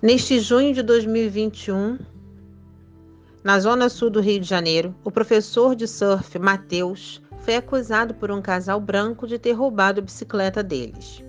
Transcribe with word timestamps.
Neste 0.00 0.38
junho 0.38 0.72
de 0.72 0.80
2021, 0.80 1.98
na 3.42 3.58
zona 3.58 3.88
sul 3.88 4.08
do 4.08 4.20
Rio 4.20 4.38
de 4.38 4.48
Janeiro, 4.48 4.94
o 5.02 5.10
professor 5.10 5.74
de 5.74 5.88
surf 5.88 6.38
Matheus 6.38 7.20
foi 7.40 7.56
acusado 7.56 8.14
por 8.14 8.30
um 8.30 8.40
casal 8.40 8.80
branco 8.80 9.26
de 9.26 9.40
ter 9.40 9.54
roubado 9.54 9.98
a 9.98 10.04
bicicleta 10.04 10.62
deles. 10.62 11.24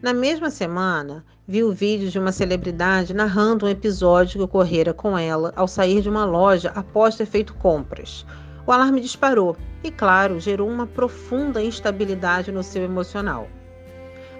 Na 0.00 0.14
mesma 0.14 0.48
semana, 0.48 1.24
viu 1.44 1.72
vídeos 1.72 2.12
de 2.12 2.20
uma 2.20 2.30
celebridade 2.30 3.12
narrando 3.12 3.66
um 3.66 3.68
episódio 3.68 4.38
que 4.38 4.44
ocorrera 4.44 4.94
com 4.94 5.18
ela 5.18 5.52
ao 5.56 5.66
sair 5.66 6.02
de 6.02 6.08
uma 6.08 6.24
loja 6.24 6.70
após 6.76 7.16
ter 7.16 7.26
feito 7.26 7.52
compras. 7.54 8.24
O 8.64 8.70
alarme 8.70 9.00
disparou 9.00 9.56
e, 9.82 9.90
claro, 9.90 10.38
gerou 10.38 10.68
uma 10.68 10.86
profunda 10.86 11.60
instabilidade 11.60 12.52
no 12.52 12.62
seu 12.62 12.84
emocional. 12.84 13.48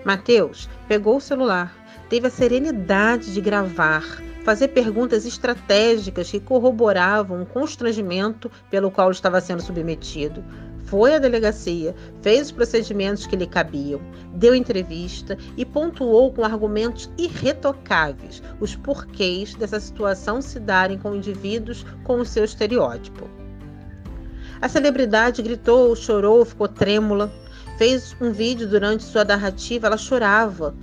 Mateus 0.05 0.69
pegou 0.88 1.16
o 1.16 1.20
celular, 1.20 1.73
teve 2.09 2.27
a 2.27 2.30
serenidade 2.30 3.33
de 3.33 3.41
gravar, 3.41 4.02
fazer 4.45 4.69
perguntas 4.69 5.25
estratégicas 5.25 6.30
que 6.30 6.41
corroboravam 6.41 7.42
o 7.42 7.47
constrangimento 7.47 8.51
pelo 8.70 8.91
qual 8.91 9.11
estava 9.11 9.41
sendo 9.41 9.62
submetido. 9.62 10.45
Foi 10.84 11.15
à 11.15 11.19
delegacia, 11.19 11.95
fez 12.20 12.48
os 12.48 12.52
procedimentos 12.52 13.27
que 13.27 13.37
lhe 13.37 13.47
cabiam, 13.47 14.01
deu 14.34 14.55
entrevista 14.55 15.38
e 15.56 15.65
pontuou 15.65 16.33
com 16.33 16.45
argumentos 16.45 17.09
irretocáveis 17.16 18.42
os 18.61 18.75
porquês 18.75 19.55
dessa 19.55 19.80
situação 19.80 20.42
se 20.42 20.59
darem 20.59 20.98
com 20.98 21.14
indivíduos 21.14 21.87
com 22.05 22.19
o 22.19 22.27
seu 22.27 22.45
estereótipo. 22.45 23.27
A 24.61 24.69
celebridade 24.69 25.41
gritou, 25.41 25.95
chorou, 25.97 26.45
ficou 26.45 26.69
trêmula, 26.69 27.33
fez 27.76 28.16
um 28.20 28.32
vídeo 28.32 28.68
durante 28.68 29.02
sua 29.02 29.24
narrativa, 29.24 29.86
ela 29.86 29.96
chorava. 29.96 30.74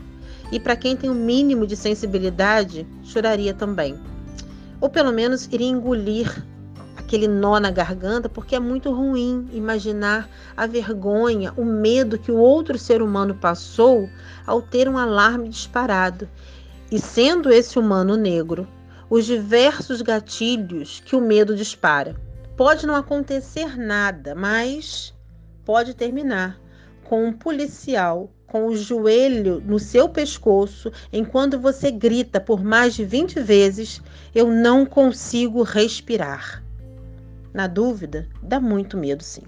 E 0.52 0.60
para 0.60 0.76
quem 0.76 0.96
tem 0.96 1.10
o 1.10 1.14
um 1.14 1.16
mínimo 1.16 1.68
de 1.68 1.76
sensibilidade, 1.76 2.88
choraria 3.04 3.54
também. 3.54 4.00
Ou 4.82 4.90
pelo 4.90 5.12
menos 5.12 5.48
iria 5.52 5.68
engolir 5.68 6.44
aquele 6.98 7.28
nó 7.28 7.60
na 7.60 7.72
garganta, 7.72 8.30
porque 8.30 8.56
é 8.56 8.60
muito 8.60 8.92
ruim 8.92 9.48
imaginar 9.52 10.30
a 10.56 10.68
vergonha, 10.68 11.54
o 11.58 11.66
medo 11.66 12.20
que 12.20 12.32
o 12.32 12.38
outro 12.38 12.78
ser 12.78 13.02
humano 13.02 13.36
passou 13.36 14.10
ao 14.46 14.62
ter 14.62 14.88
um 14.88 14.98
alarme 14.98 15.50
disparado. 15.50 16.30
E 16.92 17.00
sendo 17.00 17.52
esse 17.52 17.78
humano 17.78 18.16
negro, 18.16 18.68
os 19.10 19.26
diversos 19.26 20.02
gatilhos 20.02 21.02
que 21.04 21.16
o 21.16 21.22
medo 21.22 21.56
dispara. 21.56 22.16
Pode 22.56 22.86
não 22.86 22.96
acontecer 22.96 23.78
nada, 23.78 24.36
mas 24.36 25.14
pode 25.66 25.94
terminar 25.94 26.60
com 27.10 27.26
um 27.26 27.34
policial 27.34 28.30
com 28.46 28.68
o 28.68 28.76
joelho 28.76 29.60
no 29.66 29.80
seu 29.80 30.08
pescoço 30.08 30.92
enquanto 31.12 31.60
você 31.60 31.90
grita 31.90 32.40
por 32.40 32.64
mais 32.64 32.94
de 32.94 33.04
20 33.04 33.40
vezes: 33.40 34.00
Eu 34.34 34.48
não 34.52 34.86
consigo 34.86 35.64
respirar. 35.64 36.64
Na 37.52 37.66
dúvida, 37.66 38.30
dá 38.44 38.60
muito 38.60 38.96
medo, 38.96 39.24
sim. 39.24 39.42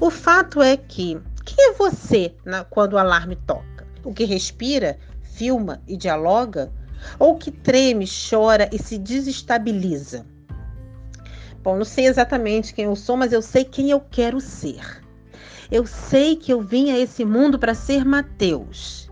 O 0.00 0.08
fato 0.08 0.62
é 0.62 0.76
que 0.76 1.20
quem 1.44 1.70
é 1.70 1.72
você 1.72 2.32
na, 2.44 2.64
quando 2.64 2.92
o 2.92 2.98
alarme 2.98 3.34
toca? 3.34 3.84
O 4.04 4.14
que 4.14 4.24
respira, 4.24 4.98
filma 5.20 5.82
e 5.88 5.96
dialoga? 5.96 6.72
Ou 7.18 7.36
que 7.36 7.50
treme, 7.50 8.06
chora 8.06 8.70
e 8.72 8.78
se 8.78 8.98
desestabiliza? 8.98 10.24
Bom, 11.60 11.76
não 11.76 11.84
sei 11.84 12.06
exatamente 12.06 12.72
quem 12.72 12.84
eu 12.84 12.94
sou, 12.94 13.16
mas 13.16 13.32
eu 13.32 13.42
sei 13.42 13.64
quem 13.64 13.90
eu 13.90 14.00
quero 14.00 14.40
ser. 14.40 15.01
Eu 15.72 15.86
sei 15.86 16.36
que 16.36 16.52
eu 16.52 16.60
vim 16.60 16.90
a 16.90 16.98
esse 16.98 17.24
mundo 17.24 17.58
para 17.58 17.72
ser 17.72 18.04
Mateus. 18.04 19.08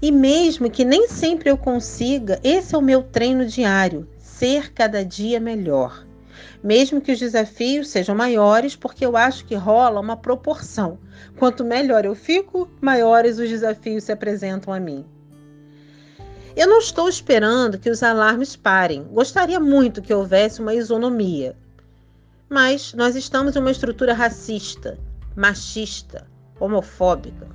E 0.00 0.12
mesmo 0.12 0.70
que 0.70 0.84
nem 0.84 1.08
sempre 1.08 1.50
eu 1.50 1.58
consiga, 1.58 2.38
esse 2.44 2.72
é 2.72 2.78
o 2.78 2.80
meu 2.80 3.02
treino 3.02 3.44
diário, 3.44 4.08
ser 4.16 4.72
cada 4.72 5.04
dia 5.04 5.40
melhor. 5.40 6.06
Mesmo 6.62 7.00
que 7.00 7.10
os 7.10 7.18
desafios 7.18 7.88
sejam 7.88 8.14
maiores, 8.14 8.76
porque 8.76 9.04
eu 9.04 9.16
acho 9.16 9.44
que 9.44 9.56
rola 9.56 9.98
uma 9.98 10.16
proporção. 10.16 11.00
Quanto 11.36 11.64
melhor 11.64 12.04
eu 12.04 12.14
fico, 12.14 12.70
maiores 12.80 13.40
os 13.40 13.48
desafios 13.48 14.04
se 14.04 14.12
apresentam 14.12 14.72
a 14.72 14.78
mim. 14.78 15.04
Eu 16.54 16.68
não 16.68 16.78
estou 16.78 17.08
esperando 17.08 17.76
que 17.76 17.90
os 17.90 18.04
alarmes 18.04 18.54
parem. 18.54 19.02
Gostaria 19.02 19.58
muito 19.58 20.00
que 20.00 20.14
houvesse 20.14 20.60
uma 20.60 20.74
isonomia. 20.74 21.56
Mas 22.48 22.94
nós 22.94 23.16
estamos 23.16 23.56
em 23.56 23.58
uma 23.58 23.72
estrutura 23.72 24.14
racista, 24.14 24.96
machista, 25.36 26.26
homofóbica. 26.58 27.48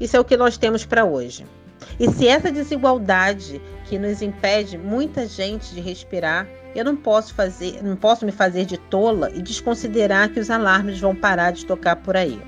Isso 0.00 0.16
é 0.16 0.20
o 0.20 0.24
que 0.24 0.36
nós 0.36 0.56
temos 0.56 0.84
para 0.84 1.04
hoje. 1.04 1.46
E 1.98 2.10
se 2.10 2.26
essa 2.26 2.50
desigualdade 2.50 3.60
que 3.86 3.98
nos 3.98 4.22
impede 4.22 4.78
muita 4.78 5.26
gente 5.26 5.74
de 5.74 5.80
respirar, 5.80 6.48
eu 6.74 6.84
não 6.84 6.96
posso 6.96 7.34
fazer, 7.34 7.82
não 7.82 7.96
posso 7.96 8.24
me 8.24 8.32
fazer 8.32 8.64
de 8.64 8.78
tola 8.78 9.30
e 9.34 9.42
desconsiderar 9.42 10.30
que 10.30 10.40
os 10.40 10.50
alarmes 10.50 11.00
vão 11.00 11.14
parar 11.14 11.52
de 11.52 11.66
tocar 11.66 11.96
por 11.96 12.16
aí. 12.16 12.40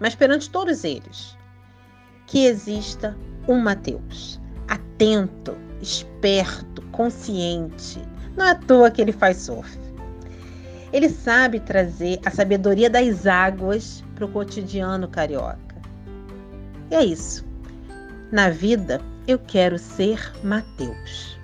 Mas 0.00 0.14
perante 0.14 0.50
todos 0.50 0.84
eles, 0.84 1.36
que 2.26 2.46
exista 2.46 3.16
um 3.46 3.60
Mateus, 3.60 4.40
atento, 4.68 5.56
esperto, 5.80 6.82
consciente. 6.90 8.02
Não 8.36 8.46
é 8.46 8.50
à 8.50 8.54
toa 8.54 8.90
que 8.90 9.00
ele 9.00 9.12
faz 9.12 9.36
surf. 9.36 9.78
Ele 10.94 11.08
sabe 11.08 11.58
trazer 11.58 12.20
a 12.24 12.30
sabedoria 12.30 12.88
das 12.88 13.26
águas 13.26 14.04
para 14.14 14.26
o 14.26 14.28
cotidiano 14.28 15.08
carioca. 15.08 15.58
E 16.88 16.94
é 16.94 17.04
isso. 17.04 17.44
Na 18.30 18.48
vida, 18.48 19.00
eu 19.26 19.36
quero 19.36 19.76
ser 19.76 20.32
Mateus. 20.44 21.36